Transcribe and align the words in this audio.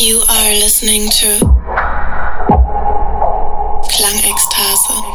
You 0.00 0.22
are 0.30 0.52
listening 0.54 1.10
to 1.10 1.26
Klangextase. 3.92 5.09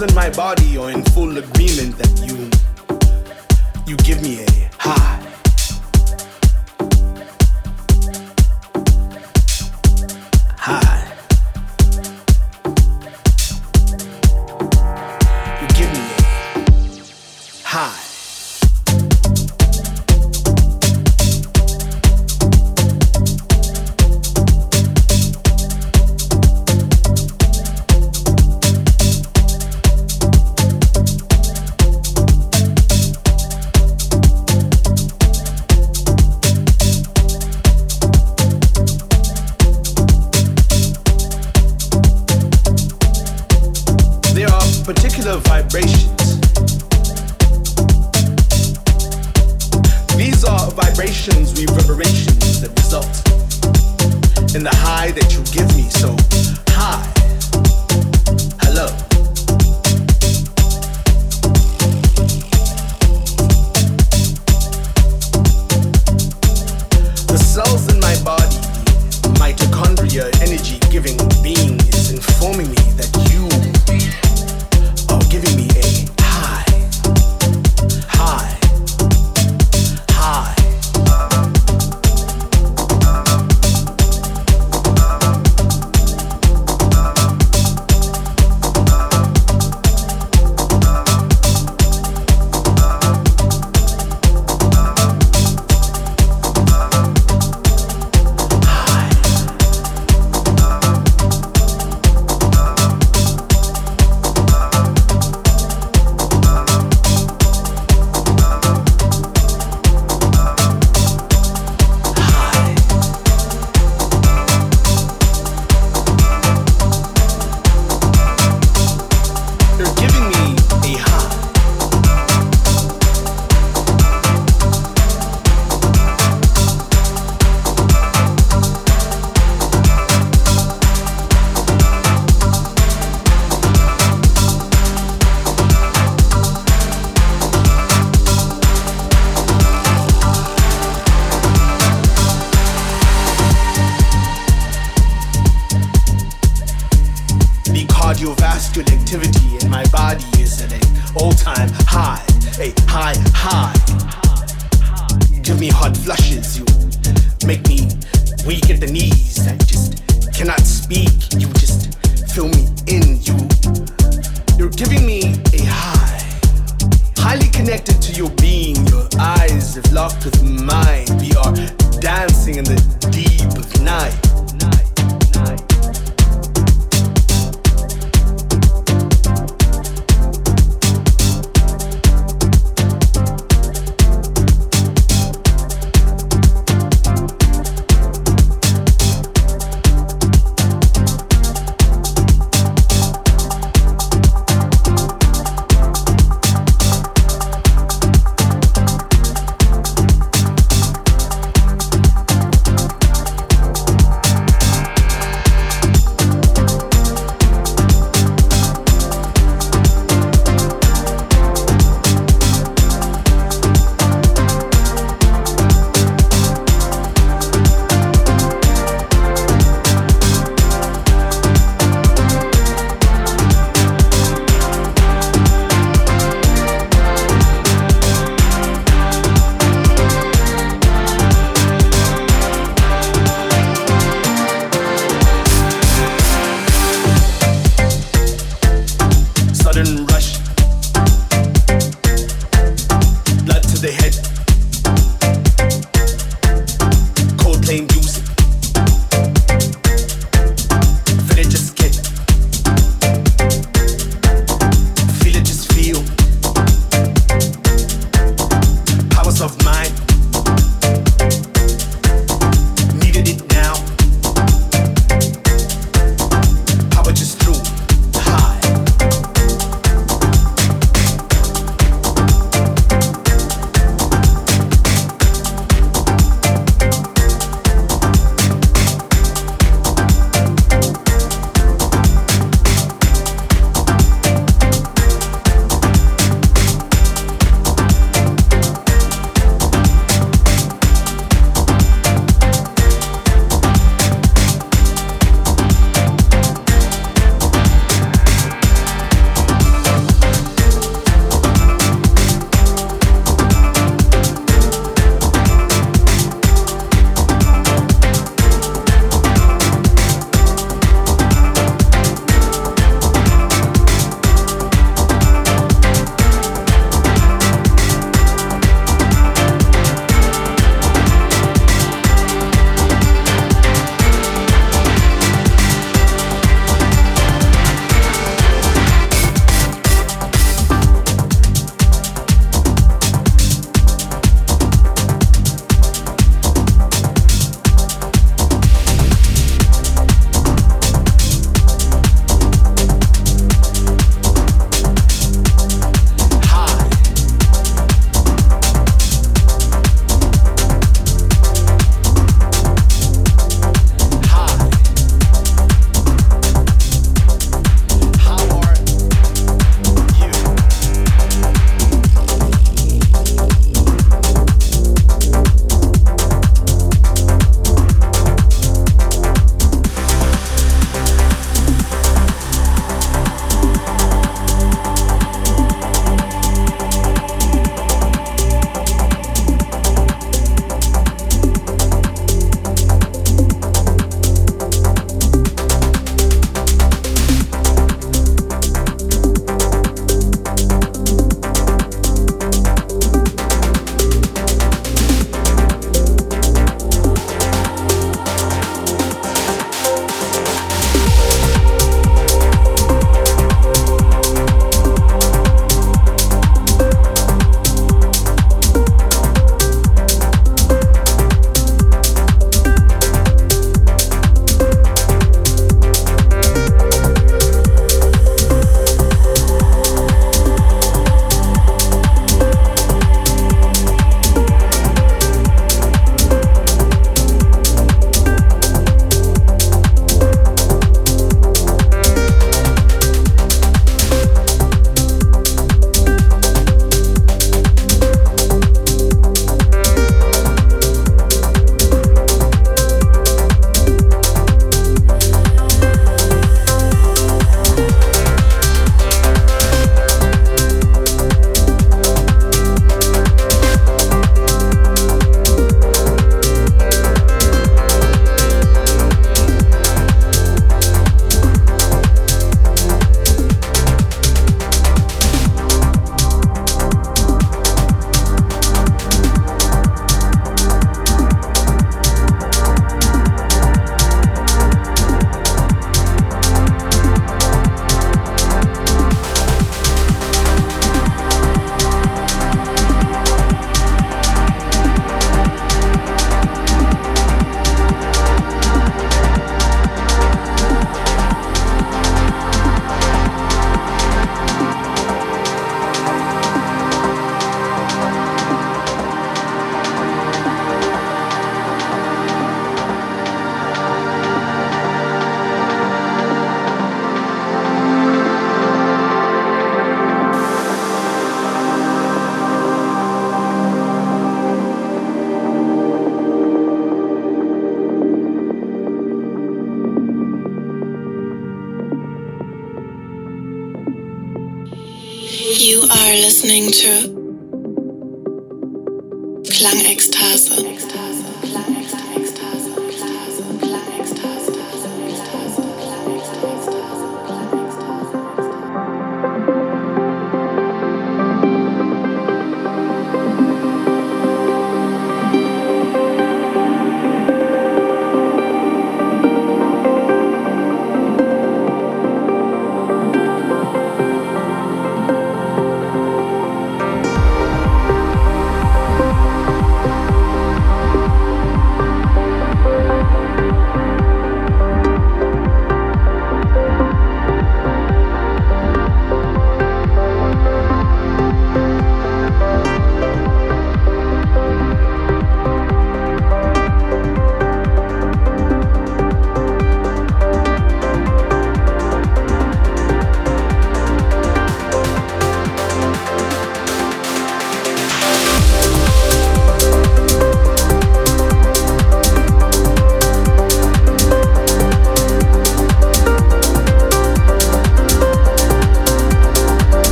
in 0.00 0.14
my 0.14 0.30
body 0.30 0.78
are 0.78 0.90
in 0.90 1.02
full 1.06 1.38
agreement 1.38 2.07